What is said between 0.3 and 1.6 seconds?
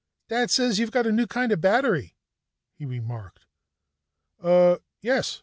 says you've got a new kind